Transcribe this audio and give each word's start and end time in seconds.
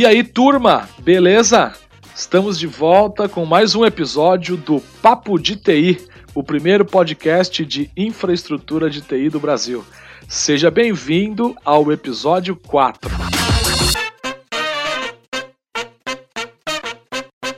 E 0.00 0.06
aí, 0.06 0.24
turma, 0.24 0.88
beleza? 1.00 1.74
Estamos 2.16 2.58
de 2.58 2.66
volta 2.66 3.28
com 3.28 3.44
mais 3.44 3.74
um 3.74 3.84
episódio 3.84 4.56
do 4.56 4.80
Papo 5.02 5.38
de 5.38 5.56
TI, 5.56 6.00
o 6.34 6.42
primeiro 6.42 6.86
podcast 6.86 7.62
de 7.66 7.90
infraestrutura 7.94 8.88
de 8.88 9.02
TI 9.02 9.28
do 9.28 9.38
Brasil. 9.38 9.84
Seja 10.26 10.70
bem-vindo 10.70 11.54
ao 11.62 11.92
episódio 11.92 12.56
4. 12.56 13.10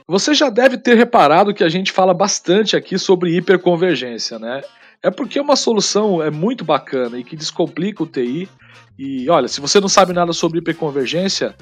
Você 0.08 0.34
já 0.34 0.50
deve 0.50 0.76
ter 0.78 0.96
reparado 0.96 1.54
que 1.54 1.62
a 1.62 1.68
gente 1.68 1.92
fala 1.92 2.12
bastante 2.12 2.74
aqui 2.74 2.98
sobre 2.98 3.36
hiperconvergência, 3.36 4.40
né? 4.40 4.62
É 5.00 5.12
porque 5.12 5.38
é 5.38 5.42
uma 5.42 5.54
solução 5.54 6.20
é 6.20 6.28
muito 6.28 6.64
bacana 6.64 7.16
e 7.20 7.22
que 7.22 7.36
descomplica 7.36 8.02
o 8.02 8.06
TI. 8.06 8.48
E 8.98 9.28
olha, 9.28 9.48
se 9.48 9.60
você 9.60 9.80
não 9.80 9.88
sabe 9.88 10.12
nada 10.12 10.32
sobre 10.32 10.58
hiperconvergência, 10.58 11.56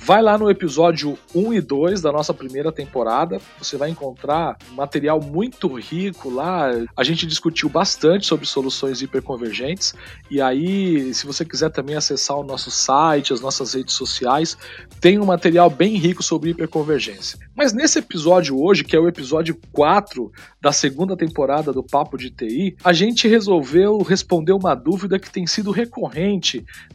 Vai 0.00 0.22
lá 0.22 0.38
no 0.38 0.50
episódio 0.50 1.18
1 1.34 1.52
e 1.52 1.60
2 1.60 2.00
da 2.00 2.10
nossa 2.10 2.32
primeira 2.32 2.72
temporada, 2.72 3.38
você 3.58 3.76
vai 3.76 3.90
encontrar 3.90 4.56
material 4.72 5.20
muito 5.20 5.74
rico 5.74 6.30
lá. 6.30 6.70
A 6.96 7.04
gente 7.04 7.26
discutiu 7.26 7.68
bastante 7.68 8.26
sobre 8.26 8.46
soluções 8.46 9.02
hiperconvergentes. 9.02 9.94
E 10.30 10.40
aí, 10.40 11.12
se 11.12 11.26
você 11.26 11.44
quiser 11.44 11.70
também 11.70 11.94
acessar 11.94 12.38
o 12.38 12.44
nosso 12.44 12.70
site, 12.70 13.34
as 13.34 13.42
nossas 13.42 13.74
redes 13.74 13.94
sociais, 13.94 14.56
tem 14.98 15.18
um 15.18 15.26
material 15.26 15.68
bem 15.68 15.96
rico 15.96 16.22
sobre 16.22 16.50
hiperconvergência. 16.50 17.38
Mas 17.54 17.74
nesse 17.74 17.98
episódio 17.98 18.58
hoje, 18.58 18.84
que 18.84 18.96
é 18.96 19.00
o 19.00 19.08
episódio 19.08 19.58
4 19.72 20.32
da 20.58 20.72
segunda 20.72 21.16
temporada 21.16 21.70
do 21.70 21.82
Papo 21.82 22.16
de 22.16 22.30
TI, 22.30 22.76
a 22.82 22.94
gente 22.94 23.28
resolveu 23.28 23.98
responder 23.98 24.52
uma 24.52 24.74
dúvida 24.74 25.18
que 25.18 25.30
tem 25.30 25.46
sido 25.46 25.70
recorrente 25.70 26.47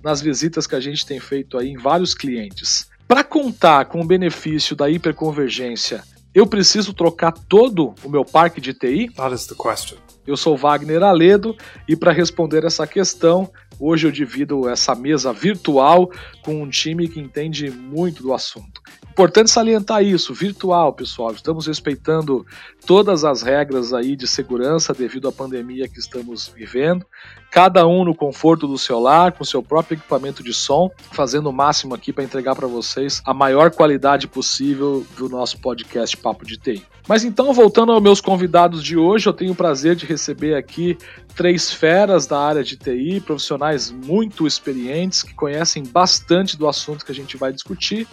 nas 0.04 0.22
visitas 0.22 0.68
que 0.68 0.76
a 0.76 0.80
gente 0.80 1.06
tem 1.06 1.20
feito 1.20 1.58
aí 1.58 1.70
em 1.70 1.78
vários 1.78 2.14
clientes. 2.14 2.90
Para 3.08 3.24
contar 3.24 3.86
com 3.86 4.02
o 4.02 4.06
benefício 4.06 4.76
da 4.76 4.90
hiperconvergência, 4.90 6.04
eu 6.34 6.48
preciso 6.48 6.94
trocar 6.94 7.32
todo 7.32 7.94
o 8.04 8.10
meu 8.10 8.26
parque 8.26 8.60
de 8.60 8.74
TI? 8.74 9.10
That 9.16 9.36
is 9.36 9.46
the 9.46 9.56
question. 9.56 9.98
Eu 10.26 10.36
sou 10.36 10.58
Wagner 10.58 11.04
Aledo 11.04 11.56
e 11.88 11.96
para 11.96 12.12
responder 12.12 12.64
essa 12.64 12.88
questão, 12.88 13.52
hoje 13.80 14.08
eu 14.08 14.12
divido 14.12 14.68
essa 14.70 14.96
mesa 14.96 15.34
virtual 15.34 16.10
com 16.42 16.64
um 16.64 16.70
time 16.70 17.08
que 17.08 17.20
entende 17.20 17.70
muito 17.70 18.24
do 18.24 18.34
assunto. 18.34 18.82
Importante 19.14 19.52
salientar 19.52 20.04
isso, 20.04 20.34
virtual, 20.34 20.92
pessoal. 20.92 21.32
Estamos 21.34 21.68
respeitando 21.68 22.44
todas 22.84 23.24
as 23.24 23.44
regras 23.44 23.94
aí 23.94 24.16
de 24.16 24.26
segurança 24.26 24.92
devido 24.92 25.28
à 25.28 25.32
pandemia 25.32 25.88
que 25.88 26.00
estamos 26.00 26.48
vivendo. 26.48 27.06
Cada 27.52 27.86
um 27.86 28.04
no 28.04 28.16
conforto 28.16 28.66
do 28.66 28.76
seu 28.76 29.00
lar, 29.00 29.34
com 29.34 29.44
seu 29.44 29.62
próprio 29.62 29.98
equipamento 29.98 30.42
de 30.42 30.52
som, 30.52 30.90
fazendo 31.12 31.48
o 31.48 31.54
máximo 31.54 31.94
aqui 31.94 32.12
para 32.12 32.24
entregar 32.24 32.56
para 32.56 32.66
vocês 32.66 33.22
a 33.24 33.36
maior 33.36 33.70
qualidade 33.70 34.28
possível 34.28 35.06
do 35.16 35.30
nosso 35.30 35.60
podcast 35.60 36.18
Papo 36.18 36.44
de 36.44 36.58
TI. 36.58 36.84
Mas 37.08 37.24
então, 37.24 37.54
voltando 37.54 37.92
aos 37.92 38.02
meus 38.02 38.20
convidados 38.20 38.84
de 38.84 38.98
hoje, 38.98 39.30
eu 39.30 39.34
tenho 39.34 39.52
o 39.52 39.56
prazer 39.56 39.96
de 39.96 40.08
receber 40.08 40.56
aqui 40.56 40.98
três 41.36 41.72
feras 41.72 42.26
da 42.26 42.40
área 42.40 42.64
de 42.64 42.76
TI, 42.76 43.20
profissionais 43.20 43.92
muito 43.92 44.48
experientes 44.48 45.22
que 45.22 45.36
conhecem 45.36 45.84
bastante 45.84 46.58
do 46.58 46.68
assunto 46.68 47.06
que 47.06 47.12
a 47.12 47.16
gente 47.16 47.38
vai 47.38 47.54
discutir 47.54 48.08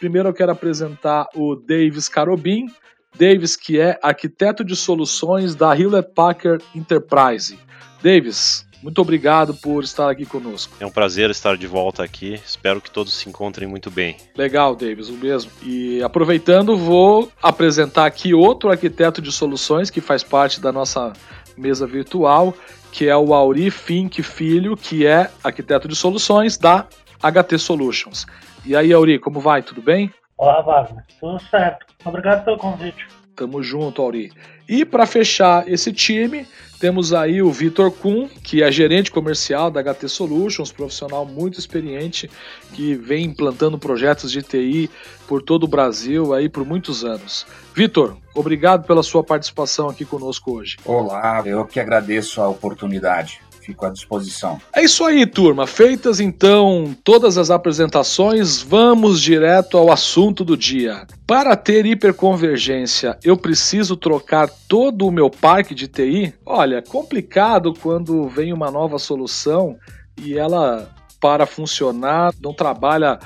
Primeiro 0.00 0.30
eu 0.30 0.32
quero 0.32 0.50
apresentar 0.50 1.28
o 1.36 1.54
Davis 1.54 2.08
Carobin. 2.08 2.68
Davis, 3.14 3.54
que 3.54 3.78
é 3.78 3.98
arquiteto 4.02 4.64
de 4.64 4.74
soluções 4.74 5.54
da 5.54 5.76
Hewlett 5.76 6.10
Packard 6.14 6.64
Enterprise. 6.74 7.58
Davis, 8.02 8.66
muito 8.82 8.98
obrigado 9.02 9.52
por 9.52 9.84
estar 9.84 10.08
aqui 10.08 10.24
conosco. 10.24 10.74
É 10.80 10.86
um 10.86 10.90
prazer 10.90 11.28
estar 11.28 11.54
de 11.54 11.66
volta 11.66 12.02
aqui. 12.02 12.40
Espero 12.46 12.80
que 12.80 12.90
todos 12.90 13.12
se 13.12 13.28
encontrem 13.28 13.68
muito 13.68 13.90
bem. 13.90 14.16
Legal, 14.34 14.74
Davis, 14.74 15.10
o 15.10 15.12
mesmo. 15.12 15.50
E 15.62 16.02
aproveitando, 16.02 16.78
vou 16.78 17.30
apresentar 17.42 18.06
aqui 18.06 18.32
outro 18.32 18.70
arquiteto 18.70 19.20
de 19.20 19.30
soluções 19.30 19.90
que 19.90 20.00
faz 20.00 20.22
parte 20.22 20.62
da 20.62 20.72
nossa 20.72 21.12
mesa 21.58 21.86
virtual, 21.86 22.54
que 22.90 23.06
é 23.06 23.14
o 23.14 23.34
Auri 23.34 23.70
Fink 23.70 24.22
Filho, 24.22 24.74
que 24.78 25.04
é 25.04 25.30
arquiteto 25.44 25.86
de 25.86 25.94
soluções 25.94 26.56
da 26.56 26.86
HT 27.22 27.58
Solutions. 27.58 28.24
E 28.64 28.76
aí, 28.76 28.92
Auri, 28.92 29.18
como 29.18 29.40
vai? 29.40 29.62
Tudo 29.62 29.80
bem? 29.80 30.12
Olá, 30.36 30.60
Wagner. 30.60 31.04
Tudo 31.18 31.40
certo. 31.50 31.86
Obrigado 32.04 32.44
pelo 32.44 32.58
convite. 32.58 33.06
Tamo 33.34 33.62
junto, 33.62 34.02
Auri. 34.02 34.30
E 34.68 34.84
para 34.84 35.06
fechar 35.06 35.66
esse 35.66 35.92
time, 35.92 36.46
temos 36.78 37.12
aí 37.12 37.40
o 37.40 37.50
Vitor 37.50 37.90
Kuhn, 37.90 38.28
que 38.28 38.62
é 38.62 38.70
gerente 38.70 39.10
comercial 39.10 39.70
da 39.70 39.82
HT 39.82 40.08
Solutions, 40.08 40.70
profissional 40.70 41.24
muito 41.24 41.58
experiente, 41.58 42.30
que 42.74 42.94
vem 42.94 43.24
implantando 43.24 43.78
projetos 43.78 44.30
de 44.30 44.42
TI 44.42 44.90
por 45.26 45.42
todo 45.42 45.64
o 45.64 45.68
Brasil 45.68 46.34
aí 46.34 46.48
por 46.48 46.64
muitos 46.64 47.02
anos. 47.02 47.46
Vitor, 47.74 48.16
obrigado 48.34 48.86
pela 48.86 49.02
sua 49.02 49.24
participação 49.24 49.88
aqui 49.88 50.04
conosco 50.04 50.52
hoje. 50.52 50.76
Olá, 50.84 51.42
eu 51.46 51.64
que 51.64 51.80
agradeço 51.80 52.42
a 52.42 52.48
oportunidade 52.48 53.40
fico 53.60 53.86
à 53.86 53.90
disposição. 53.90 54.60
É 54.74 54.82
isso 54.82 55.04
aí, 55.04 55.26
turma. 55.26 55.66
Feitas 55.66 56.20
então 56.20 56.96
todas 57.04 57.38
as 57.38 57.50
apresentações, 57.50 58.62
vamos 58.62 59.20
direto 59.20 59.76
ao 59.76 59.92
assunto 59.92 60.44
do 60.44 60.56
dia. 60.56 61.06
Para 61.26 61.56
ter 61.56 61.86
hiperconvergência, 61.86 63.18
eu 63.22 63.36
preciso 63.36 63.96
trocar 63.96 64.48
todo 64.68 65.06
o 65.06 65.12
meu 65.12 65.30
parque 65.30 65.74
de 65.74 65.86
TI? 65.86 66.34
Olha, 66.44 66.82
complicado 66.82 67.74
quando 67.74 68.28
vem 68.28 68.52
uma 68.52 68.70
nova 68.70 68.98
solução 68.98 69.76
e 70.20 70.36
ela 70.36 70.90
para 71.20 71.44
funcionar 71.44 72.32
não 72.40 72.54
trabalha 72.54 73.18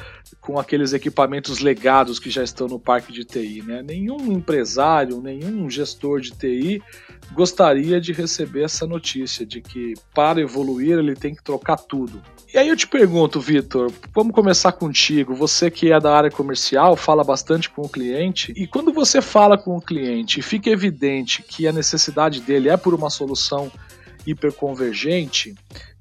com 0.45 0.59
aqueles 0.59 0.93
equipamentos 0.93 1.61
legados 1.61 2.19
que 2.19 2.29
já 2.29 2.43
estão 2.43 2.69
no 2.69 2.79
parque 2.79 3.11
de 3.11 3.25
TI. 3.25 3.63
Né? 3.63 3.83
Nenhum 3.83 4.31
empresário, 4.31 5.21
nenhum 5.21 5.71
gestor 5.71 6.21
de 6.21 6.33
TI 6.33 6.83
gostaria 7.33 7.99
de 7.99 8.13
receber 8.13 8.65
essa 8.65 8.87
notícia 8.87 9.47
de 9.47 9.63
que 9.63 9.95
para 10.15 10.43
evoluir 10.43 10.99
ele 10.99 11.15
tem 11.15 11.35
que 11.35 11.43
trocar 11.43 11.79
tudo. 11.79 12.23
E 12.53 12.59
aí 12.59 12.69
eu 12.69 12.77
te 12.77 12.87
pergunto, 12.87 13.41
Vitor, 13.41 13.91
vamos 14.15 14.35
começar 14.35 14.73
contigo. 14.73 15.35
Você 15.35 15.71
que 15.71 15.91
é 15.91 15.99
da 15.99 16.15
área 16.15 16.31
comercial, 16.31 16.95
fala 16.95 17.25
bastante 17.25 17.71
com 17.71 17.83
o 17.83 17.89
cliente, 17.89 18.53
e 18.55 18.67
quando 18.67 18.93
você 18.93 19.23
fala 19.23 19.57
com 19.57 19.77
o 19.77 19.81
cliente 19.81 20.43
fica 20.43 20.69
evidente 20.69 21.43
que 21.43 21.67
a 21.67 21.73
necessidade 21.73 22.43
dele 22.43 22.69
é 22.69 22.77
por 22.77 22.93
uma 22.93 23.09
solução 23.09 23.73
hiperconvergente, 24.27 25.55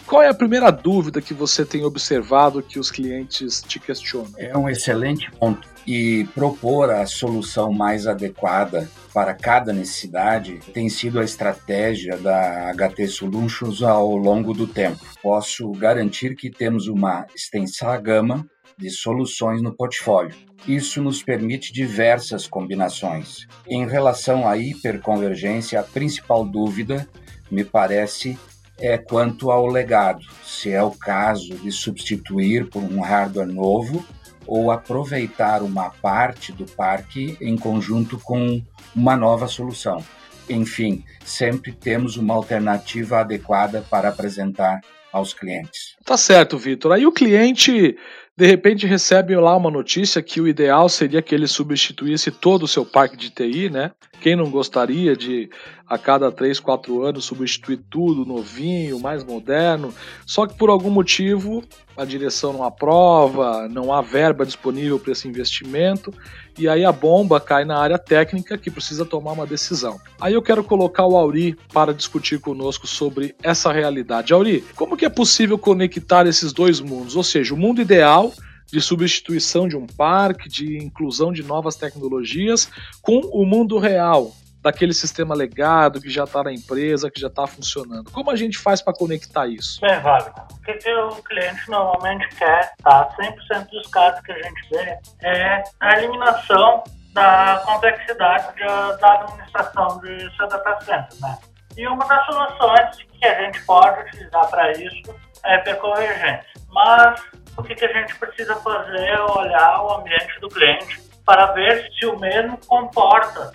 qual 0.05 0.21
é 0.21 0.27
a 0.27 0.33
primeira 0.33 0.69
dúvida 0.69 1.21
que 1.21 1.33
você 1.33 1.65
tem 1.65 1.85
observado 1.85 2.61
que 2.61 2.77
os 2.77 2.91
clientes 2.91 3.61
te 3.61 3.79
questionam? 3.79 4.31
É 4.37 4.57
um 4.57 4.69
excelente 4.69 5.31
ponto. 5.31 5.67
E 5.87 6.25
propor 6.33 6.89
a 6.89 7.05
solução 7.05 7.71
mais 7.71 8.07
adequada 8.07 8.89
para 9.13 9.33
cada 9.33 9.73
necessidade 9.73 10.59
tem 10.73 10.89
sido 10.89 11.19
a 11.19 11.23
estratégia 11.23 12.17
da 12.17 12.73
HT 12.73 13.07
Solutions 13.07 13.81
ao 13.81 14.15
longo 14.15 14.53
do 14.53 14.67
tempo. 14.67 14.99
Posso 15.21 15.71
garantir 15.71 16.35
que 16.35 16.49
temos 16.49 16.87
uma 16.87 17.25
extensa 17.35 17.95
gama 17.97 18.45
de 18.77 18.89
soluções 18.89 19.61
no 19.61 19.75
portfólio. 19.75 20.35
Isso 20.67 21.01
nos 21.01 21.21
permite 21.21 21.73
diversas 21.73 22.47
combinações. 22.47 23.45
Em 23.67 23.85
relação 23.85 24.47
à 24.47 24.57
hiperconvergência, 24.57 25.79
a 25.79 25.83
principal 25.83 26.45
dúvida, 26.45 27.07
me 27.53 27.63
parece, 27.63 28.37
é 28.79 28.97
quanto 28.97 29.51
ao 29.51 29.67
legado, 29.67 30.25
se 30.43 30.71
é 30.71 30.81
o 30.81 30.91
caso 30.91 31.55
de 31.55 31.71
substituir 31.71 32.69
por 32.69 32.81
um 32.81 33.01
hardware 33.01 33.47
novo 33.47 34.03
ou 34.45 34.71
aproveitar 34.71 35.61
uma 35.61 35.89
parte 35.89 36.51
do 36.51 36.65
parque 36.65 37.37
em 37.39 37.55
conjunto 37.55 38.19
com 38.19 38.61
uma 38.95 39.15
nova 39.15 39.47
solução. 39.47 40.03
Enfim, 40.49 41.05
sempre 41.23 41.71
temos 41.71 42.17
uma 42.17 42.33
alternativa 42.33 43.19
adequada 43.19 43.85
para 43.89 44.09
apresentar 44.09 44.81
aos 45.11 45.33
clientes. 45.33 45.95
Tá 46.03 46.17
certo, 46.17 46.57
Vitor. 46.57 46.91
Aí 46.91 47.05
o 47.05 47.11
cliente 47.11 47.95
de 48.35 48.47
repente 48.47 48.87
recebe 48.87 49.35
lá 49.35 49.55
uma 49.55 49.69
notícia 49.69 50.21
que 50.21 50.41
o 50.41 50.47
ideal 50.47 50.89
seria 50.89 51.21
que 51.21 51.33
ele 51.35 51.47
substituísse 51.47 52.31
todo 52.31 52.63
o 52.63 52.67
seu 52.67 52.83
parque 52.83 53.15
de 53.15 53.29
TI, 53.29 53.69
né? 53.69 53.91
Quem 54.21 54.35
não 54.35 54.49
gostaria 54.49 55.15
de 55.17 55.49
a 55.85 55.97
cada 55.97 56.31
3, 56.31 56.59
4 56.59 57.03
anos 57.03 57.25
substituir 57.25 57.81
tudo 57.89 58.25
novinho, 58.25 58.99
mais 58.99 59.23
moderno? 59.23 59.93
Só 60.25 60.47
que 60.47 60.57
por 60.57 60.69
algum 60.69 60.89
motivo 60.89 61.61
a 61.95 62.05
direção 62.05 62.53
não 62.53 62.63
aprova, 62.63 63.67
não 63.67 63.93
há 63.93 64.01
verba 64.01 64.45
disponível 64.45 64.97
para 64.97 65.11
esse 65.11 65.27
investimento, 65.27 66.13
e 66.57 66.67
aí 66.67 66.83
a 66.85 66.91
bomba 66.91 67.39
cai 67.39 67.65
na 67.65 67.77
área 67.77 67.99
técnica 67.99 68.57
que 68.57 68.71
precisa 68.71 69.05
tomar 69.05 69.33
uma 69.33 69.45
decisão. 69.45 69.99
Aí 70.19 70.33
eu 70.33 70.41
quero 70.41 70.63
colocar 70.63 71.05
o 71.05 71.17
Auri 71.17 71.57
para 71.71 71.93
discutir 71.93 72.39
conosco 72.39 72.87
sobre 72.87 73.35
essa 73.43 73.71
realidade. 73.71 74.33
Auri, 74.33 74.63
como 74.75 74.97
que 74.97 75.05
é 75.05 75.09
possível 75.09 75.57
conectar 75.57 76.25
esses 76.25 76.53
dois 76.53 76.79
mundos? 76.79 77.15
Ou 77.15 77.23
seja, 77.23 77.53
o 77.53 77.57
mundo 77.57 77.81
ideal 77.81 78.31
de 78.71 78.81
substituição 78.81 79.67
de 79.67 79.77
um 79.77 79.85
parque, 79.85 80.49
de 80.49 80.77
inclusão 80.77 81.31
de 81.31 81.43
novas 81.43 81.75
tecnologias, 81.75 82.69
com 83.01 83.19
o 83.31 83.45
mundo 83.45 83.77
real, 83.77 84.31
daquele 84.63 84.93
sistema 84.93 85.35
legado 85.35 85.99
que 85.99 86.09
já 86.09 86.23
está 86.23 86.41
na 86.41 86.53
empresa, 86.53 87.11
que 87.11 87.19
já 87.19 87.27
está 87.27 87.45
funcionando. 87.45 88.09
Como 88.11 88.31
a 88.31 88.35
gente 88.35 88.57
faz 88.57 88.81
para 88.81 88.93
conectar 88.93 89.45
isso? 89.45 89.81
Bem, 89.81 89.99
Wagner, 89.99 90.33
o 90.49 90.61
que, 90.63 90.93
o 90.93 91.23
cliente 91.23 91.69
normalmente 91.69 92.27
quer, 92.37 92.71
tá? 92.81 93.09
100% 93.19 93.69
dos 93.69 93.87
casos 93.87 94.21
que 94.21 94.31
a 94.31 94.41
gente 94.41 94.69
vê 94.71 94.97
é 95.21 95.63
a 95.81 95.97
eliminação 95.97 96.81
da 97.11 97.61
complexidade 97.65 98.55
de, 98.55 98.63
da 98.99 99.13
administração 99.21 99.99
de 99.99 100.35
seu 100.37 100.47
data 100.47 100.79
center, 100.79 101.21
né? 101.21 101.37
E 101.75 101.87
uma 101.87 102.05
das 102.05 102.25
soluções 102.25 102.97
que 103.19 103.25
a 103.25 103.43
gente 103.43 103.63
pode 103.65 103.99
utilizar 104.01 104.47
para 104.49 104.71
isso 104.71 105.15
é 105.43 105.55
a 105.55 105.57
hiperconvergência. 105.57 106.45
Mas 106.69 107.21
o 107.57 107.63
que, 107.63 107.75
que 107.75 107.85
a 107.85 107.93
gente 107.93 108.15
precisa 108.15 108.55
fazer 108.57 109.05
é 109.05 109.21
olhar 109.21 109.81
o 109.83 109.93
ambiente 109.93 110.39
do 110.39 110.49
cliente 110.49 111.01
para 111.25 111.47
ver 111.47 111.89
se 111.97 112.05
o 112.05 112.19
mesmo 112.19 112.57
comporta 112.67 113.51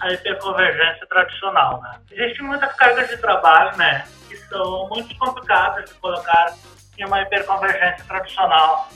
a 0.00 0.12
hiperconvergência 0.12 1.06
tradicional. 1.06 1.80
Né? 1.82 2.00
Existem 2.10 2.46
muitas 2.46 2.72
cargas 2.74 3.08
de 3.08 3.16
trabalho 3.18 3.76
né, 3.76 4.04
que 4.28 4.36
são 4.36 4.88
muito 4.88 5.16
complicadas 5.18 5.90
de 5.90 5.94
colocar 5.96 6.54
em 6.98 7.04
uma 7.04 7.22
hiperconvergência 7.22 8.04
tradicional, 8.06 8.88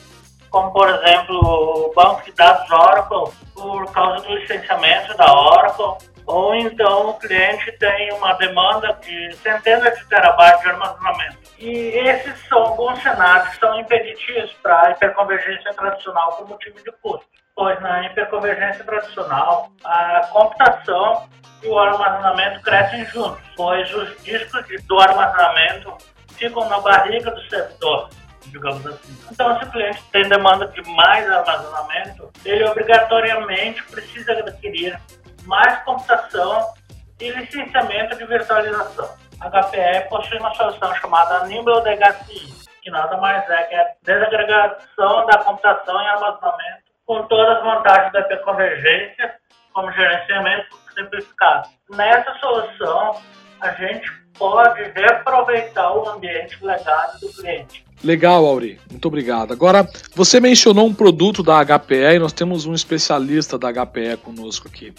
como, 0.51 0.73
por 0.73 0.89
exemplo, 0.89 1.37
o 1.37 1.93
banco 1.95 2.23
de 2.25 2.33
dados 2.33 2.71
Oracle, 2.71 3.35
por 3.55 3.91
causa 3.93 4.25
do 4.25 4.35
licenciamento 4.37 5.17
da 5.17 5.33
Oracle, 5.33 6.09
ou 6.27 6.55
então 6.55 7.11
o 7.11 7.15
cliente 7.15 7.73
tem 7.73 8.12
uma 8.12 8.35
demanda 8.35 8.93
de 9.03 9.35
centenas 9.37 9.99
de 9.99 10.06
terabytes 10.06 10.61
de 10.62 10.69
armazenamento. 10.69 11.44
E 11.59 11.71
esses 11.71 12.39
são 12.49 12.59
alguns 12.59 13.01
cenários 13.03 13.49
que 13.51 13.61
são 13.61 13.79
impeditivos 13.79 14.53
para 14.62 14.89
a 14.89 14.91
hiperconvergência 14.91 15.73
tradicional 15.75 16.37
por 16.37 16.49
motivo 16.49 16.77
de 16.83 16.93
custo. 17.01 17.27
Pois 17.55 17.81
na 17.81 18.06
hiperconvergência 18.06 18.85
tradicional, 18.85 19.71
a 19.85 20.27
computação 20.33 21.29
e 21.62 21.69
o 21.69 21.79
armazenamento 21.79 22.61
crescem 22.62 23.05
juntos, 23.06 23.41
pois 23.56 23.93
os 23.95 24.23
discos 24.25 24.65
do 24.87 25.01
armazenamento 25.01 25.97
ficam 26.37 26.69
na 26.69 26.81
barriga 26.81 27.31
do 27.31 27.41
servidor, 27.49 28.11
digamos 28.47 28.85
assim. 28.87 29.17
Então, 29.31 29.59
se 29.59 29.65
o 29.65 29.71
cliente 29.71 30.03
tem 30.11 30.29
demanda 30.29 30.67
de 30.67 30.83
mais 30.91 31.31
armazenamento, 31.31 32.31
ele 32.45 32.65
obrigatoriamente 32.65 33.83
precisa 33.85 34.33
adquirir 34.33 34.99
mais 35.45 35.83
computação 35.85 36.75
e 37.21 37.31
licenciamento 37.31 38.17
de 38.17 38.27
virtualização. 38.27 39.09
HPE 39.40 40.08
possui 40.08 40.38
uma 40.38 40.54
solução 40.54 40.94
chamada 40.96 41.46
Nimble 41.46 41.82
DHCI, 41.82 42.52
que 42.82 42.90
nada 42.90 43.16
mais 43.19 43.48
é 43.48 43.62
que 43.64 43.75
a 43.75 43.90
desagregação 44.02 45.26
da 45.26 45.38
computação 45.38 46.00
e 46.02 46.06
armazenamento 46.06 46.84
com 47.06 47.22
todas 47.25 47.58
as 47.58 47.62
vantagens 47.62 48.12
da 48.12 48.20
hiperconvergência, 48.20 49.34
como 49.72 49.92
gerenciamento 49.92 50.76
simplificado. 50.94 51.69
Nessa 51.90 52.32
solução, 52.38 53.20
a 53.60 53.70
gente 53.72 54.10
pode 54.38 54.82
reaproveitar 54.94 55.92
o 55.96 56.08
ambiente 56.08 56.64
legado 56.64 57.20
do 57.20 57.28
cliente. 57.28 57.84
Legal, 58.02 58.44
Auri. 58.44 58.78
Muito 58.90 59.06
obrigado. 59.06 59.52
Agora, 59.52 59.88
você 60.14 60.40
mencionou 60.40 60.86
um 60.86 60.94
produto 60.94 61.42
da 61.42 61.64
HPE 61.64 62.16
e 62.16 62.19
nós 62.19 62.32
temos 62.32 62.66
um 62.66 62.75
especialista 62.75 63.58
da 63.58 63.72
HPE 63.72 64.19
conosco 64.22 64.69
aqui. 64.69 64.92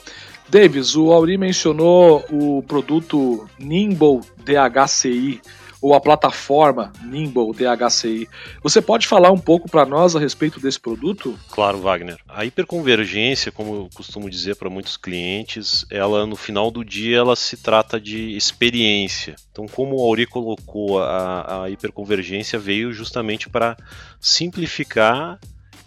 Davis, 0.48 0.96
o 0.96 1.12
Auri 1.12 1.38
mencionou 1.38 2.24
o 2.32 2.64
produto 2.64 3.50
Nimble 3.60 4.22
DHCI 4.38 5.42
ou 5.82 5.94
a 5.94 6.02
plataforma 6.02 6.92
Nimble 7.04 7.52
DHCI. 7.54 8.28
Você 8.64 8.82
pode 8.82 9.08
falar 9.08 9.32
um 9.32 9.38
pouco 9.38 9.70
para 9.70 9.86
nós 9.86 10.16
a 10.16 10.20
respeito 10.20 10.60
desse 10.60 10.80
produto? 10.80 11.38
Claro, 11.50 11.80
Wagner. 11.80 12.18
A 12.28 12.46
hiperconvergência, 12.46 13.52
como 13.52 13.76
eu 13.76 13.90
costumo 13.94 14.30
dizer 14.30 14.56
para 14.56 14.70
muitos 14.70 14.98
clientes, 14.98 15.86
ela 15.92 16.26
no 16.26 16.36
final 16.36 16.72
do 16.72 16.84
dia 16.84 17.18
ela 17.18 17.36
se 17.36 17.58
trata 17.58 18.00
de 18.00 18.36
experiência. 18.36 19.36
Então, 19.52 19.68
como 19.68 19.98
o 19.98 20.02
Auri 20.02 20.26
colocou, 20.26 21.00
a, 21.00 21.66
a 21.66 21.70
hiperconvergência 21.70 22.58
veio 22.58 22.92
justamente 22.92 23.48
para 23.48 23.78
simplificar 24.20 25.40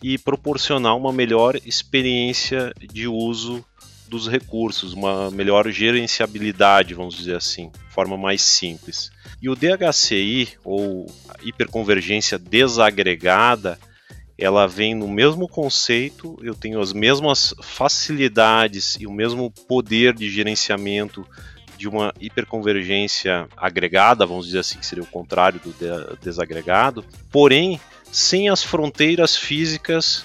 e 0.03 0.17
proporcionar 0.17 0.97
uma 0.97 1.13
melhor 1.13 1.57
experiência 1.65 2.73
de 2.79 3.09
uso 3.09 3.65
dos 4.09 4.29
recursos, 4.29 4.93
uma 4.93 5.31
melhor 5.31 5.69
gerenciabilidade, 5.71 6.95
vamos 6.95 7.15
dizer 7.17 7.37
assim, 7.37 7.71
forma 7.91 8.17
mais 8.17 8.43
simples. 8.43 9.11
E 9.41 9.49
o 9.49 9.55
DHCI, 9.55 10.57
ou 10.65 11.07
hiperconvergência 11.43 12.39
desagregada, 12.39 13.79
ela 14.37 14.67
vem 14.67 14.95
no 14.95 15.09
mesmo 15.09 15.49
conceito, 15.49 16.39
eu 16.43 16.55
tenho 16.55 16.81
as 16.81 16.93
mesmas 16.93 17.55
facilidades 17.61 18.97
e 19.01 19.07
o 19.07 19.13
mesmo 19.13 19.51
poder 19.51 20.15
de 20.15 20.31
gerenciamento 20.31 21.27
de 21.77 21.89
uma 21.89 22.13
hiperconvergência 22.21 23.49
agregada, 23.57 24.27
vamos 24.27 24.47
dizer 24.47 24.61
assim, 24.61 24.79
que 24.79 24.87
seria 24.87 25.05
o 25.05 25.09
contrário 25.09 25.61
do 25.61 25.75
desagregado, 26.21 27.05
porém 27.31 27.81
sem 28.11 28.49
as 28.49 28.63
fronteiras 28.63 29.37
físicas 29.37 30.25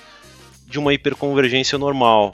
de 0.68 0.80
uma 0.80 0.94
hiperconvergência 0.94 1.77
normal. 1.77 2.33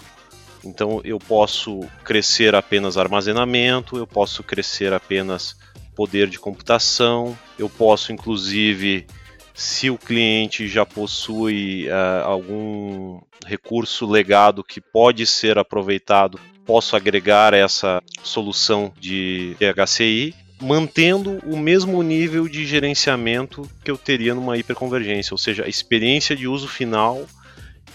Então 0.64 1.02
eu 1.04 1.20
posso 1.20 1.82
crescer 2.04 2.56
apenas 2.56 2.98
armazenamento, 2.98 3.98
eu 3.98 4.08
posso 4.08 4.44
crescer 4.44 4.94
apenas 4.94 5.56
poder 5.96 6.28
de 6.28 6.40
computação, 6.40 7.38
eu 7.58 7.70
posso 7.70 8.12
inclusive, 8.12 9.06
se 9.54 9.90
o 9.90 9.98
cliente 9.98 10.68
já 10.68 10.86
possui 10.86 11.88
uh, 11.88 12.26
algum 12.26 13.20
recurso 13.46 14.06
legado 14.06 14.64
que 14.64 14.80
pode 14.80 15.26
ser 15.26 15.58
aproveitado, 15.58 16.40
posso 16.66 16.96
agregar 16.96 17.54
essa 17.54 18.02
solução 18.24 18.94
de 19.00 19.56
DHCI 19.60 20.34
mantendo 20.62 21.40
o 21.46 21.58
mesmo 21.58 22.04
nível 22.04 22.48
de 22.48 22.66
gerenciamento 22.66 23.70
que 23.84 23.90
eu 23.90 23.98
teria 23.98 24.36
numa 24.36 24.58
hiperconvergência, 24.58 25.34
ou 25.34 25.38
seja, 25.38 25.64
a 25.64 25.70
experiência 25.70 26.36
de 26.36 26.48
uso 26.48 26.68
final 26.68 27.26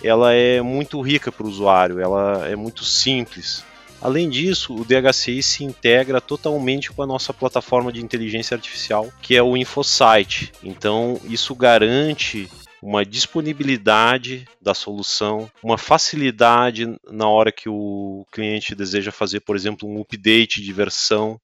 ela 0.05 0.33
é 0.33 0.61
muito 0.61 1.01
rica 1.01 1.33
para 1.33 1.47
o 1.47 1.49
usuário, 1.49 1.99
ela 1.99 2.47
é 2.47 2.55
muito 2.55 2.85
simples. 2.85 3.65
Além 4.01 4.29
disso, 4.29 4.75
o 4.75 4.85
DHCI 4.85 5.43
se 5.43 5.65
integra 5.65 6.21
totalmente 6.21 6.93
com 6.93 7.03
a 7.03 7.07
nossa 7.07 7.33
plataforma 7.33 7.91
de 7.91 8.05
inteligência 8.05 8.55
artificial, 8.55 9.09
que 9.23 9.35
é 9.35 9.43
o 9.43 9.57
InfoSight. 9.57 10.53
Então, 10.63 11.19
isso 11.25 11.55
garante 11.55 12.51
uma 12.85 13.03
disponibilidade 13.03 14.47
da 14.61 14.75
solução, 14.75 15.51
uma 15.63 15.79
facilidade 15.79 16.87
na 17.11 17.27
hora 17.27 17.51
que 17.51 17.67
o 17.67 18.27
cliente 18.31 18.75
deseja 18.75 19.11
fazer, 19.11 19.41
por 19.41 19.57
exemplo, 19.57 19.89
um 19.89 20.03
update 20.03 20.61
de 20.61 20.71
versão. 20.71 21.41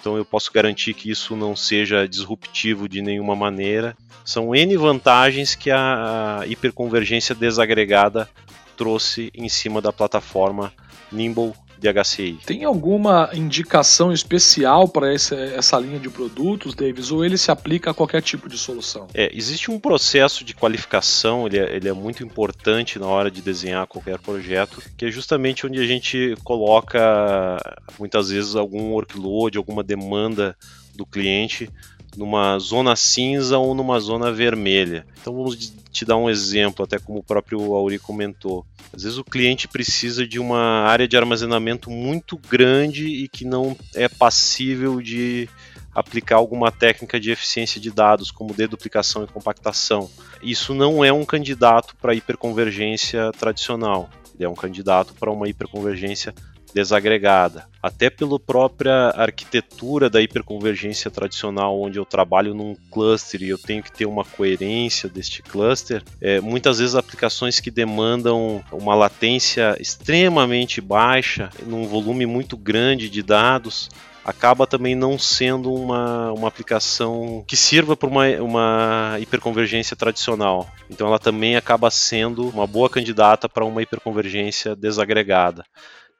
Então 0.00 0.16
eu 0.16 0.24
posso 0.24 0.52
garantir 0.52 0.94
que 0.94 1.10
isso 1.10 1.34
não 1.34 1.56
seja 1.56 2.06
disruptivo 2.06 2.88
de 2.88 3.02
nenhuma 3.02 3.34
maneira. 3.34 3.96
São 4.24 4.54
N 4.54 4.76
vantagens 4.76 5.56
que 5.56 5.68
a 5.68 6.44
hiperconvergência 6.46 7.34
desagregada 7.34 8.30
trouxe 8.76 9.32
em 9.34 9.48
cima 9.48 9.82
da 9.82 9.92
plataforma 9.92 10.72
Nimble 11.10 11.54
de 11.84 12.02
HCI. 12.02 12.38
Tem 12.46 12.64
alguma 12.64 13.28
indicação 13.34 14.12
especial 14.12 14.88
para 14.88 15.12
essa 15.12 15.78
linha 15.78 15.98
de 15.98 16.08
produtos, 16.08 16.74
Davis, 16.74 17.10
ou 17.10 17.24
ele 17.24 17.36
se 17.36 17.50
aplica 17.50 17.90
a 17.90 17.94
qualquer 17.94 18.22
tipo 18.22 18.48
de 18.48 18.56
solução? 18.56 19.06
É, 19.12 19.30
existe 19.34 19.70
um 19.70 19.78
processo 19.78 20.44
de 20.44 20.54
qualificação, 20.54 21.46
ele 21.46 21.58
é, 21.58 21.76
ele 21.76 21.88
é 21.88 21.92
muito 21.92 22.22
importante 22.22 22.98
na 22.98 23.06
hora 23.06 23.30
de 23.30 23.42
desenhar 23.42 23.86
qualquer 23.86 24.18
projeto, 24.18 24.82
que 24.96 25.04
é 25.04 25.10
justamente 25.10 25.66
onde 25.66 25.78
a 25.78 25.86
gente 25.86 26.34
coloca 26.42 27.58
muitas 27.98 28.30
vezes 28.30 28.56
algum 28.56 28.92
workload, 28.92 29.58
alguma 29.58 29.82
demanda 29.82 30.56
do 30.94 31.04
cliente 31.04 31.68
numa 32.16 32.58
zona 32.58 32.96
cinza 32.96 33.58
ou 33.58 33.74
numa 33.74 33.98
zona 34.00 34.32
vermelha. 34.32 35.06
Então 35.20 35.34
vamos 35.34 35.72
te 35.90 36.04
dar 36.04 36.16
um 36.16 36.28
exemplo, 36.28 36.84
até 36.84 36.98
como 36.98 37.20
o 37.20 37.22
próprio 37.22 37.74
Auri 37.74 37.98
comentou. 37.98 38.66
Às 38.92 39.02
vezes 39.02 39.18
o 39.18 39.24
cliente 39.24 39.68
precisa 39.68 40.26
de 40.26 40.38
uma 40.38 40.82
área 40.82 41.06
de 41.06 41.16
armazenamento 41.16 41.90
muito 41.90 42.36
grande 42.36 43.06
e 43.06 43.28
que 43.28 43.44
não 43.44 43.76
é 43.94 44.08
passível 44.08 45.00
de 45.00 45.48
aplicar 45.94 46.36
alguma 46.36 46.72
técnica 46.72 47.20
de 47.20 47.30
eficiência 47.30 47.80
de 47.80 47.90
dados, 47.90 48.30
como 48.30 48.52
deduplicação 48.52 49.22
e 49.22 49.28
compactação. 49.28 50.10
Isso 50.42 50.74
não 50.74 51.04
é 51.04 51.12
um 51.12 51.24
candidato 51.24 51.94
para 51.96 52.14
hiperconvergência 52.14 53.30
tradicional. 53.38 54.10
Ele 54.34 54.44
é 54.44 54.48
um 54.48 54.54
candidato 54.54 55.14
para 55.14 55.30
uma 55.30 55.48
hiperconvergência 55.48 56.34
desagregada. 56.74 57.66
Até 57.80 58.10
pela 58.10 58.38
própria 58.40 59.10
arquitetura 59.10 60.10
da 60.10 60.20
hiperconvergência 60.20 61.10
tradicional, 61.10 61.80
onde 61.80 61.98
eu 61.98 62.04
trabalho 62.04 62.52
num 62.52 62.74
cluster 62.90 63.42
e 63.42 63.48
eu 63.48 63.58
tenho 63.58 63.82
que 63.82 63.92
ter 63.92 64.06
uma 64.06 64.24
coerência 64.24 65.08
deste 65.08 65.42
cluster, 65.42 66.02
é, 66.20 66.40
muitas 66.40 66.78
vezes 66.78 66.96
aplicações 66.96 67.60
que 67.60 67.70
demandam 67.70 68.62
uma 68.72 68.94
latência 68.94 69.76
extremamente 69.78 70.80
baixa, 70.80 71.50
num 71.64 71.86
volume 71.86 72.26
muito 72.26 72.56
grande 72.56 73.08
de 73.08 73.22
dados, 73.22 73.88
acaba 74.24 74.66
também 74.66 74.94
não 74.94 75.18
sendo 75.18 75.72
uma, 75.72 76.32
uma 76.32 76.48
aplicação 76.48 77.44
que 77.46 77.56
sirva 77.56 77.94
para 77.94 78.08
uma, 78.08 78.26
uma 78.40 79.16
hiperconvergência 79.20 79.94
tradicional. 79.94 80.68
Então 80.88 81.06
ela 81.06 81.18
também 81.18 81.56
acaba 81.56 81.90
sendo 81.90 82.48
uma 82.48 82.66
boa 82.66 82.88
candidata 82.88 83.48
para 83.48 83.64
uma 83.64 83.82
hiperconvergência 83.82 84.74
desagregada. 84.74 85.64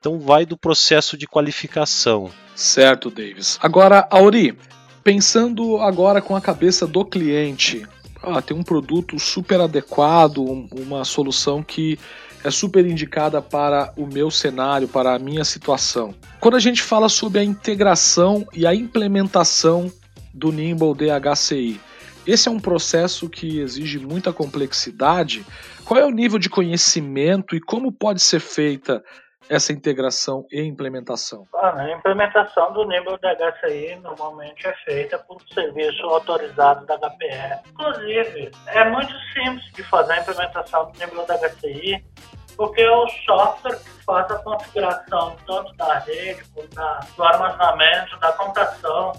Então 0.04 0.18
vai 0.18 0.44
do 0.44 0.54
processo 0.54 1.16
de 1.16 1.26
qualificação. 1.26 2.30
Certo, 2.54 3.08
Davis. 3.08 3.58
Agora, 3.62 4.06
Auri, 4.10 4.54
pensando 5.02 5.78
agora 5.78 6.20
com 6.20 6.36
a 6.36 6.42
cabeça 6.42 6.86
do 6.86 7.06
cliente, 7.06 7.86
ah, 8.22 8.42
tem 8.42 8.54
um 8.54 8.62
produto 8.62 9.18
super 9.18 9.62
adequado, 9.62 10.44
uma 10.78 11.06
solução 11.06 11.62
que 11.62 11.98
é 12.44 12.50
super 12.50 12.84
indicada 12.84 13.40
para 13.40 13.94
o 13.96 14.06
meu 14.06 14.30
cenário, 14.30 14.86
para 14.86 15.14
a 15.14 15.18
minha 15.18 15.42
situação. 15.42 16.14
Quando 16.38 16.56
a 16.58 16.60
gente 16.60 16.82
fala 16.82 17.08
sobre 17.08 17.40
a 17.40 17.44
integração 17.44 18.46
e 18.52 18.66
a 18.66 18.74
implementação 18.74 19.90
do 20.34 20.52
Nimble 20.52 20.92
DHCI, 20.92 21.80
esse 22.26 22.46
é 22.46 22.50
um 22.50 22.60
processo 22.60 23.26
que 23.26 23.58
exige 23.58 23.98
muita 23.98 24.34
complexidade. 24.34 25.46
Qual 25.82 25.98
é 25.98 26.04
o 26.04 26.10
nível 26.10 26.38
de 26.38 26.50
conhecimento 26.50 27.56
e 27.56 27.60
como 27.60 27.90
pode 27.90 28.20
ser 28.20 28.40
feita 28.40 29.02
essa 29.48 29.72
integração 29.72 30.46
e 30.50 30.62
implementação? 30.62 31.46
Ah, 31.54 31.80
a 31.80 31.92
implementação 31.92 32.72
do 32.72 32.84
nível 32.86 33.18
da 33.18 33.34
normalmente 34.02 34.66
é 34.66 34.74
feita 34.84 35.18
por 35.18 35.40
serviço 35.52 36.02
autorizado 36.04 36.86
da 36.86 36.96
HPE. 36.96 37.70
Inclusive, 37.70 38.50
é 38.66 38.84
muito 38.90 39.12
simples 39.32 39.64
de 39.72 39.82
fazer 39.84 40.14
a 40.14 40.20
implementação 40.20 40.90
do 40.90 40.98
nível 40.98 41.26
da 41.26 41.38
porque 42.56 42.82
é 42.82 42.90
o 42.90 43.08
software 43.26 43.76
que 43.78 44.04
faz 44.04 44.30
a 44.30 44.38
configuração 44.38 45.36
tanto 45.46 45.74
da 45.74 45.98
rede, 45.98 46.42
do 47.16 47.24
armazenamento, 47.24 48.18
da 48.20 48.32
computação, 48.32 49.12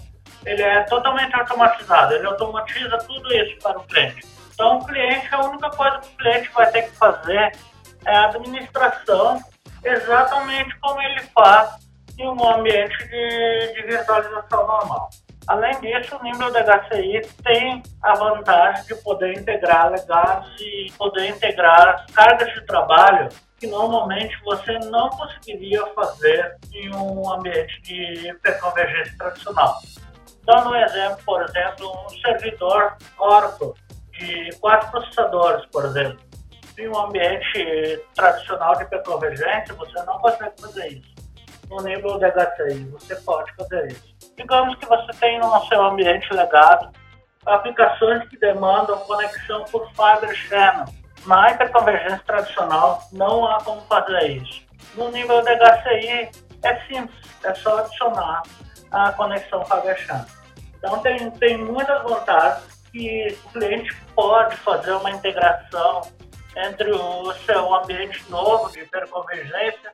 ele 0.44 0.62
é 0.62 0.82
totalmente 0.84 1.34
automatizado, 1.34 2.14
ele 2.14 2.26
automatiza 2.26 2.96
tudo 2.98 3.32
isso 3.34 3.58
para 3.58 3.78
o 3.78 3.84
cliente. 3.84 4.26
Então, 4.54 4.78
o 4.78 4.86
cliente, 4.86 5.28
a 5.32 5.40
única 5.44 5.70
coisa 5.70 5.98
que 5.98 6.08
o 6.08 6.16
cliente 6.16 6.50
vai 6.54 6.70
ter 6.70 6.82
que 6.82 6.96
fazer 6.96 7.52
é 8.06 8.16
a 8.16 8.26
administração 8.26 9.38
exatamente 9.84 10.78
como 10.80 11.00
ele 11.00 11.20
faz 11.34 11.86
em 12.18 12.28
um 12.28 12.48
ambiente 12.48 12.96
de, 13.08 13.72
de 13.74 13.82
virtualização 13.86 14.66
normal. 14.66 15.10
Além 15.46 15.78
disso, 15.80 16.16
o 16.16 16.22
Nimble 16.24 16.50
DHCI 16.50 17.22
tem 17.44 17.82
a 18.02 18.14
vantagem 18.14 18.84
de 18.84 18.94
poder 19.02 19.38
integrar 19.38 19.90
legados 19.90 20.50
e 20.60 20.92
poder 20.98 21.28
integrar 21.28 22.04
cargas 22.12 22.52
de 22.52 22.66
trabalho 22.66 23.28
que 23.58 23.66
normalmente 23.68 24.36
você 24.44 24.72
não 24.90 25.08
conseguiria 25.10 25.86
fazer 25.94 26.56
em 26.72 26.94
um 26.94 27.32
ambiente 27.32 27.80
de 27.82 28.28
hiperconvergência 28.28 29.16
tradicional. 29.16 29.78
Dando 30.44 30.70
um 30.70 30.76
exemplo, 30.76 31.18
por 31.24 31.42
exemplo, 31.42 31.92
um 32.06 32.08
servidor 32.20 32.96
Oracle 33.18 33.72
de 34.12 34.50
quatro 34.60 34.90
processadores, 34.90 35.64
por 35.66 35.84
exemplo. 35.84 36.25
Em 36.78 36.88
um 36.88 36.98
ambiente 36.98 38.02
tradicional 38.14 38.76
de 38.76 38.82
hiperconvergência, 38.82 39.74
você 39.74 40.02
não 40.04 40.18
consegue 40.18 40.60
fazer 40.60 40.88
isso. 40.88 41.14
No 41.70 41.82
nível 41.82 42.18
de 42.18 42.30
HCI, 42.30 42.84
você 42.92 43.16
pode 43.16 43.50
fazer 43.56 43.86
isso. 43.88 44.14
Digamos 44.36 44.76
que 44.76 44.86
você 44.86 45.10
tem 45.18 45.38
no 45.38 45.66
seu 45.66 45.82
ambiente 45.82 46.32
legado 46.34 46.90
aplicações 47.46 48.28
que 48.28 48.36
demandam 48.38 48.98
conexão 49.00 49.64
por 49.64 49.88
Fiber 49.90 50.34
Channel. 50.34 50.84
Na 51.24 51.50
hiperconvergência 51.50 52.22
tradicional, 52.26 53.00
não 53.10 53.46
há 53.46 53.62
como 53.64 53.80
fazer 53.82 54.32
isso. 54.32 54.62
No 54.94 55.10
nível 55.10 55.42
de 55.42 55.56
HCI, 55.56 56.30
é 56.62 56.76
simples, 56.86 57.18
é 57.42 57.54
só 57.54 57.78
adicionar 57.78 58.42
a 58.90 59.12
conexão 59.12 59.64
Fiber 59.64 59.98
Channel. 59.98 60.26
Então, 60.76 60.98
tem, 61.00 61.30
tem 61.32 61.56
muitas 61.56 62.02
vantagens 62.02 62.76
que 62.92 63.38
o 63.46 63.48
cliente 63.52 63.94
pode 64.14 64.56
fazer 64.56 64.92
uma 64.92 65.10
integração 65.10 66.02
entre 66.56 66.90
o 66.90 67.32
seu 67.44 67.74
ambiente 67.74 68.24
novo 68.30 68.70
de 68.72 68.80
hiperconvergência 68.80 69.92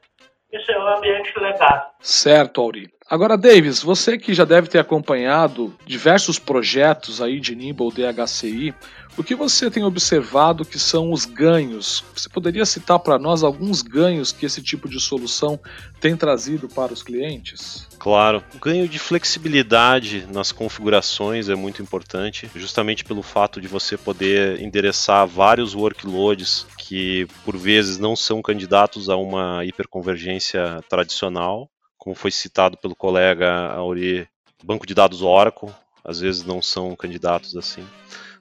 e 0.53 0.61
seu 0.65 0.87
ambiente 0.87 1.33
legado. 1.39 1.91
Certo, 2.01 2.61
Auri. 2.61 2.93
Agora, 3.09 3.37
Davis, 3.37 3.83
você 3.83 4.17
que 4.17 4.33
já 4.33 4.45
deve 4.45 4.69
ter 4.69 4.79
acompanhado 4.79 5.75
diversos 5.87 6.39
projetos 6.39 7.21
aí 7.21 7.41
de 7.41 7.55
Nimble 7.55 7.91
DHCI, 7.91 8.75
o 9.17 9.23
que 9.23 9.35
você 9.35 9.71
tem 9.71 9.85
observado 9.85 10.65
que 10.65 10.79
são 10.79 11.13
os 11.13 11.27
ganhos? 11.27 12.03
Você 12.17 12.29
poderia 12.29 12.65
citar 12.65 12.99
para 12.99 13.19
nós 13.19 13.43
alguns 13.43 13.83
ganhos 13.83 14.33
que 14.33 14.47
esse 14.47 14.63
tipo 14.63 14.89
de 14.89 14.99
solução 14.99 15.61
tem 16.01 16.17
trazido 16.17 16.67
para 16.69 16.95
os 16.95 17.03
clientes? 17.03 17.87
Claro, 17.99 18.43
o 18.55 18.59
ganho 18.59 18.89
de 18.89 18.99
flexibilidade 18.99 20.27
nas 20.33 20.51
configurações 20.51 21.51
é 21.51 21.55
muito 21.55 21.83
importante, 21.83 22.51
justamente 22.55 23.05
pelo 23.05 23.23
fato 23.23 23.61
de 23.61 23.69
você 23.69 23.99
poder 23.99 24.61
endereçar 24.63 25.27
vários 25.27 25.75
workloads 25.75 26.67
que 26.79 27.27
por 27.45 27.57
vezes 27.57 27.99
não 27.99 28.17
são 28.17 28.41
candidatos 28.41 29.11
a 29.11 29.17
uma 29.17 29.63
hiperconvergência 29.65 30.81
tradicional, 30.89 31.69
como 32.03 32.17
foi 32.17 32.33
citado 32.33 32.77
pelo 32.77 32.97
colega 32.97 33.69
Auri, 33.75 34.27
banco 34.65 34.85
de 34.85 34.93
dados 34.93 35.23
Oracle, 35.23 35.69
às 36.05 36.19
vezes 36.19 36.43
não 36.43 36.61
são 36.61 36.97
candidatos 36.97 37.57
assim 37.57 37.87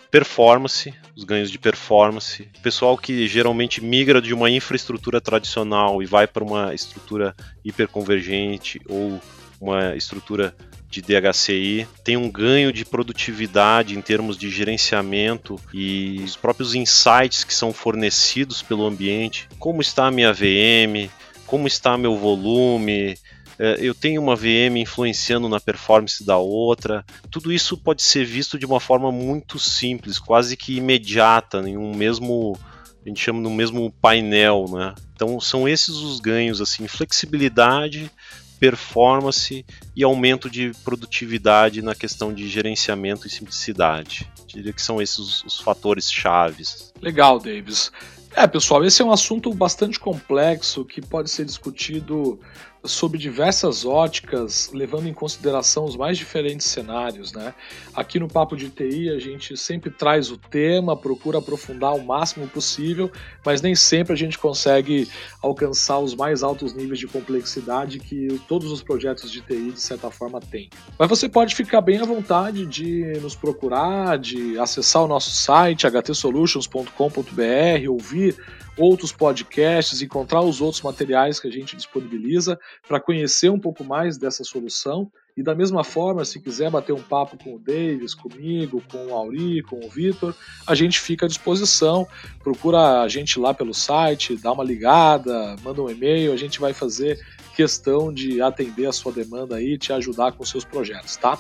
performance, 0.10 0.94
os 1.16 1.24
ganhos 1.24 1.50
de 1.50 1.60
performance. 1.60 2.50
Pessoal 2.64 2.98
que 2.98 3.28
geralmente 3.28 3.82
migra 3.82 4.20
de 4.20 4.34
uma 4.34 4.50
infraestrutura 4.50 5.22
tradicional 5.22 6.02
e 6.02 6.06
vai 6.08 6.28
para 6.28 6.44
uma 6.44 6.74
estrutura 6.74 7.34
hiperconvergente 7.64 8.82
ou 8.90 9.22
uma 9.62 9.96
estrutura 9.96 10.54
de 10.90 11.02
DHCI 11.02 11.88
tem 12.04 12.18
um 12.18 12.30
ganho 12.30 12.74
de 12.74 12.84
produtividade 12.84 13.98
em 13.98 14.02
termos 14.02 14.38
de 14.38 14.50
gerenciamento 14.50 15.58
e 15.72 16.20
os 16.26 16.36
próprios 16.36 16.74
insights 16.74 17.44
que 17.44 17.54
são 17.54 17.72
fornecidos 17.72 18.62
pelo 18.62 18.86
ambiente. 18.86 19.48
Como 19.60 19.82
está 19.82 20.08
a 20.08 20.12
minha 20.12 20.34
VM? 20.34 21.10
Como 21.46 21.68
está 21.68 21.98
meu 21.98 22.18
volume? 22.18 23.16
É, 23.64 23.78
eu 23.80 23.94
tenho 23.94 24.20
uma 24.20 24.36
VM 24.36 24.78
influenciando 24.78 25.48
na 25.48 25.60
performance 25.60 26.26
da 26.26 26.36
outra. 26.36 27.06
Tudo 27.30 27.54
isso 27.54 27.78
pode 27.78 28.02
ser 28.02 28.26
visto 28.26 28.58
de 28.58 28.66
uma 28.66 28.80
forma 28.80 29.12
muito 29.12 29.60
simples, 29.60 30.18
quase 30.18 30.58
que 30.58 30.78
imediata, 30.78 31.60
em 31.60 31.78
um 31.78 31.96
mesmo 31.96 32.58
a 33.06 33.08
gente 33.08 33.22
chama 33.22 33.40
no 33.40 33.52
mesmo 33.52 33.92
painel, 34.02 34.66
né? 34.68 34.96
Então 35.14 35.40
são 35.40 35.70
esses 35.70 35.96
os 35.98 36.20
ganhos 36.20 36.60
assim, 36.60 36.88
flexibilidade, 36.88 38.12
performance 38.60 39.64
e 39.96 40.04
aumento 40.04 40.50
de 40.50 40.72
produtividade 40.84 41.84
na 41.84 41.94
questão 41.94 42.34
de 42.34 42.48
gerenciamento 42.50 43.28
e 43.28 43.30
simplicidade. 43.30 44.28
Diria 44.48 44.74
que 44.74 44.82
são 44.82 45.00
esses 45.00 45.20
os, 45.20 45.44
os 45.44 45.60
fatores 45.60 46.12
chaves. 46.12 46.92
Legal, 47.00 47.40
Davis. 47.40 47.92
É, 48.36 48.48
pessoal, 48.48 48.84
esse 48.86 49.02
é 49.02 49.06
um 49.06 49.12
assunto 49.12 49.54
bastante 49.54 50.00
complexo 50.00 50.86
que 50.86 51.02
pode 51.02 51.30
ser 51.30 51.46
discutido 51.46 52.40
sob 52.84 53.18
diversas 53.18 53.86
óticas, 53.86 54.72
levando 54.74 55.08
em 55.08 55.14
consideração 55.14 55.86
os 55.86 55.96
mais 55.96 56.18
diferentes 56.18 56.68
cenários. 56.68 57.32
Né? 57.32 57.54
Aqui 57.94 58.20
no 58.20 58.28
Papo 58.28 58.56
de 58.56 58.70
TI 58.70 59.10
a 59.10 59.20
gente 59.20 59.56
sempre 59.56 59.92
traz 59.92 60.32
o 60.32 60.38
tema, 60.38 60.98
procura 60.98 61.38
aprofundar 61.38 61.96
o 61.96 62.04
máximo 62.04 62.48
possível, 62.48 63.12
mas 63.46 63.62
nem 63.62 63.76
sempre 63.76 64.14
a 64.14 64.16
gente 64.16 64.38
consegue 64.38 65.08
alcançar 65.42 66.00
os 66.00 66.16
mais 66.16 66.44
altos 66.44 66.74
níveis 66.74 67.00
de 67.00 67.08
complexidade 67.08 68.00
que 68.00 68.40
todos 68.48 68.72
os 68.72 68.82
projetos 68.82 69.32
de 69.32 69.42
TI, 69.42 69.72
de 69.72 69.82
certa 69.82 70.10
forma, 70.10 70.40
têm. 70.40 70.70
Mas 70.98 71.08
você 71.08 71.30
pode 71.30 71.56
ficar 71.56 71.82
bem 71.82 72.00
à 72.00 72.06
vontade 72.06 72.66
de 72.66 73.04
nos 73.22 73.36
procurar, 73.36 74.18
de 74.18 74.58
acessar 74.58 75.04
o 75.04 75.08
nosso 75.08 75.32
site 75.32 75.86
htsolutions.com.br, 75.86 77.90
ouvir 77.90 78.38
outros 78.82 79.12
podcasts, 79.12 80.02
encontrar 80.02 80.42
os 80.42 80.62
outros 80.62 80.82
materiais 80.82 81.40
que 81.40 81.48
a 81.48 81.52
gente 81.52 81.76
disponibiliza 81.76 82.60
para 82.88 83.00
conhecer 83.00 83.50
um 83.50 83.60
pouco 83.60 83.84
mais 83.84 84.18
dessa 84.18 84.44
solução. 84.44 85.12
E 85.36 85.42
da 85.42 85.56
mesma 85.56 85.84
forma, 85.84 86.26
se 86.26 86.42
quiser 86.42 86.70
bater 86.70 86.92
um 86.92 87.02
papo 87.02 87.38
com 87.42 87.56
o 87.56 87.60
Davis, 87.60 88.14
comigo, 88.14 88.84
com 88.92 89.08
o 89.08 89.14
Auri, 89.14 89.62
com 89.64 89.80
o 89.80 89.90
Vitor, 89.90 90.36
a 90.68 90.76
gente 90.76 91.00
fica 91.00 91.26
à 91.26 91.30
disposição. 91.30 92.06
Procura 92.44 93.02
a 93.02 93.08
gente 93.08 93.40
lá 93.40 93.54
pelo 93.54 93.74
site, 93.74 94.36
dá 94.36 94.52
uma 94.52 94.64
ligada, 94.64 95.56
manda 95.64 95.82
um 95.82 95.90
e-mail, 95.90 96.34
a 96.34 96.38
gente 96.38 96.60
vai 96.60 96.74
fazer 96.74 97.18
questão 97.56 98.14
de 98.14 98.42
atender 98.42 98.88
a 98.88 98.92
sua 98.92 99.12
demanda 99.12 99.56
aí 99.58 99.74
e 99.74 99.78
te 99.78 99.94
ajudar 99.94 100.32
com 100.34 100.44
seus 100.44 100.66
projetos, 100.66 101.16
tá? 101.16 101.38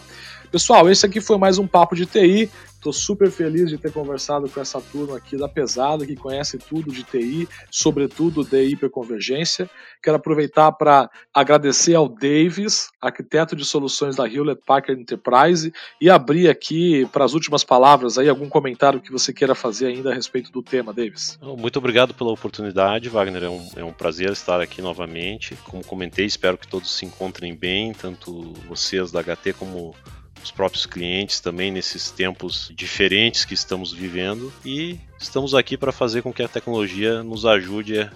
Pessoal, 0.51 0.89
esse 0.89 1.05
aqui 1.05 1.21
foi 1.21 1.37
mais 1.37 1.57
um 1.57 1.65
Papo 1.65 1.95
de 1.95 2.05
TI. 2.05 2.51
Estou 2.75 2.91
super 2.91 3.31
feliz 3.31 3.69
de 3.69 3.77
ter 3.77 3.89
conversado 3.89 4.49
com 4.49 4.59
essa 4.59 4.81
turma 4.81 5.15
aqui 5.15 5.37
da 5.37 5.47
Pesada, 5.47 6.05
que 6.05 6.15
conhece 6.15 6.57
tudo 6.57 6.91
de 6.91 7.03
TI, 7.03 7.47
sobretudo 7.69 8.43
de 8.43 8.61
hiperconvergência. 8.65 9.69
Quero 10.03 10.17
aproveitar 10.17 10.73
para 10.73 11.09
agradecer 11.33 11.95
ao 11.95 12.09
Davis, 12.09 12.89
arquiteto 12.99 13.55
de 13.55 13.63
soluções 13.63 14.17
da 14.17 14.27
Hewlett 14.27 14.61
Packard 14.65 15.01
Enterprise, 15.01 15.71
e 16.01 16.09
abrir 16.09 16.49
aqui 16.49 17.07
para 17.13 17.23
as 17.23 17.33
últimas 17.33 17.63
palavras 17.63 18.17
aí 18.17 18.27
algum 18.27 18.49
comentário 18.49 18.99
que 18.99 19.11
você 19.11 19.31
queira 19.31 19.55
fazer 19.55 19.85
ainda 19.85 20.11
a 20.11 20.13
respeito 20.13 20.51
do 20.51 20.61
tema, 20.61 20.91
Davis. 20.91 21.39
Muito 21.41 21.79
obrigado 21.79 22.13
pela 22.13 22.31
oportunidade, 22.31 23.07
Wagner. 23.07 23.43
É 23.43 23.49
um, 23.49 23.69
é 23.77 23.83
um 23.85 23.93
prazer 23.93 24.31
estar 24.31 24.59
aqui 24.59 24.81
novamente. 24.81 25.55
Como 25.63 25.81
comentei, 25.85 26.25
espero 26.25 26.57
que 26.57 26.67
todos 26.67 26.91
se 26.93 27.05
encontrem 27.05 27.55
bem, 27.55 27.93
tanto 27.93 28.51
vocês 28.67 29.11
da 29.11 29.23
HT 29.23 29.53
como 29.53 29.95
os 30.43 30.51
próprios 30.51 30.85
clientes 30.85 31.39
também 31.39 31.71
nesses 31.71 32.11
tempos 32.11 32.71
diferentes 32.75 33.45
que 33.45 33.53
estamos 33.53 33.93
vivendo 33.93 34.51
e 34.65 34.99
estamos 35.19 35.53
aqui 35.53 35.77
para 35.77 35.91
fazer 35.91 36.21
com 36.21 36.33
que 36.33 36.43
a 36.43 36.47
tecnologia 36.47 37.23
nos 37.23 37.45
ajude 37.45 38.09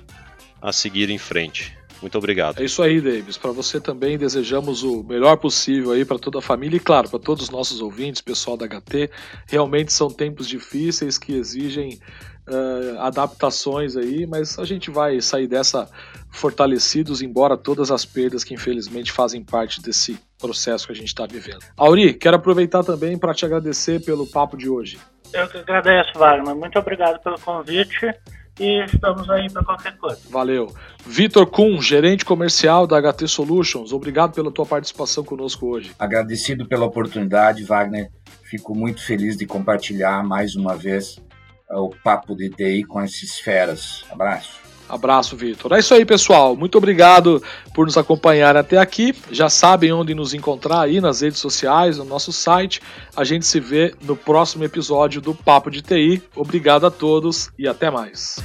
a 0.61 0.73
seguir 0.73 1.09
em 1.09 1.17
frente. 1.17 1.77
Muito 2.01 2.17
obrigado. 2.17 2.61
É 2.61 2.65
isso 2.65 2.83
aí, 2.83 2.99
Davis. 2.99 3.37
Para 3.37 3.51
você 3.51 3.79
também 3.79 4.17
desejamos 4.17 4.83
o 4.83 5.03
melhor 5.03 5.37
possível 5.37 5.91
aí 5.91 6.03
para 6.03 6.19
toda 6.19 6.39
a 6.39 6.41
família 6.41 6.77
e, 6.77 6.79
claro, 6.79 7.09
para 7.09 7.19
todos 7.19 7.45
os 7.45 7.49
nossos 7.49 7.81
ouvintes, 7.81 8.21
pessoal 8.21 8.57
da 8.57 8.67
HT. 8.67 9.09
Realmente 9.47 9.93
são 9.93 10.09
tempos 10.09 10.47
difíceis 10.47 11.17
que 11.17 11.33
exigem 11.33 11.99
uh, 12.47 12.99
adaptações 12.99 13.95
aí, 13.95 14.25
mas 14.25 14.57
a 14.59 14.65
gente 14.65 14.91
vai 14.91 15.19
sair 15.21 15.47
dessa 15.47 15.89
fortalecidos, 16.31 17.21
embora 17.21 17.55
todas 17.55 17.91
as 17.91 18.05
perdas 18.05 18.43
que 18.43 18.53
infelizmente 18.53 19.11
fazem 19.11 19.43
parte 19.43 19.81
desse 19.81 20.19
processo 20.37 20.85
que 20.85 20.91
a 20.91 20.95
gente 20.95 21.07
está 21.07 21.25
vivendo. 21.25 21.59
Auri, 21.77 22.13
quero 22.13 22.35
aproveitar 22.35 22.83
também 22.83 23.17
para 23.17 23.33
te 23.33 23.45
agradecer 23.45 24.03
pelo 24.03 24.27
papo 24.27 24.57
de 24.57 24.69
hoje. 24.69 24.99
Eu 25.33 25.47
que 25.47 25.57
agradeço, 25.57 26.17
Wagner. 26.17 26.55
Muito 26.55 26.77
obrigado 26.77 27.21
pelo 27.21 27.39
convite 27.39 28.13
e 28.59 28.83
estamos 28.85 29.29
aí 29.29 29.49
para 29.51 29.63
qualquer 29.63 29.97
coisa. 29.97 30.19
Valeu. 30.29 30.73
Vitor 31.05 31.45
Kuhn, 31.45 31.81
gerente 31.81 32.23
comercial 32.25 32.85
da 32.85 33.01
HT 33.01 33.27
Solutions, 33.27 33.91
obrigado 33.91 34.33
pela 34.33 34.51
tua 34.51 34.65
participação 34.65 35.23
conosco 35.23 35.67
hoje. 35.67 35.91
Agradecido 35.97 36.67
pela 36.67 36.85
oportunidade, 36.85 37.63
Wagner. 37.63 38.09
Fico 38.43 38.75
muito 38.75 39.03
feliz 39.03 39.35
de 39.35 39.45
compartilhar 39.45 40.23
mais 40.23 40.55
uma 40.55 40.75
vez 40.75 41.19
o 41.71 41.89
papo 42.03 42.35
de 42.35 42.49
TI 42.49 42.83
com 42.83 43.01
esses 43.01 43.39
feras. 43.39 44.03
Abraço. 44.11 44.65
Abraço, 44.87 45.35
Vitor. 45.35 45.73
É 45.73 45.79
isso 45.79 45.93
aí, 45.93 46.05
pessoal. 46.05 46.55
Muito 46.55 46.77
obrigado 46.77 47.41
por 47.73 47.85
nos 47.85 47.97
acompanhar 47.97 48.55
até 48.55 48.77
aqui. 48.77 49.15
Já 49.31 49.49
sabem 49.49 49.91
onde 49.91 50.13
nos 50.13 50.33
encontrar 50.33 50.81
aí 50.81 51.01
nas 51.01 51.21
redes 51.21 51.39
sociais, 51.39 51.97
no 51.97 52.05
nosso 52.05 52.31
site. 52.31 52.81
A 53.15 53.23
gente 53.23 53.47
se 53.47 53.59
vê 53.59 53.95
no 54.03 54.15
próximo 54.15 54.63
episódio 54.63 55.21
do 55.21 55.33
Papo 55.33 55.71
de 55.71 55.81
TI. 55.81 56.21
Obrigado 56.35 56.85
a 56.85 56.91
todos 56.91 57.49
e 57.57 57.67
até 57.67 57.89
mais. 57.89 58.39